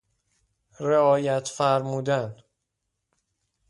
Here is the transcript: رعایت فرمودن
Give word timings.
رعایت 0.79 1.47
فرمودن 1.47 2.35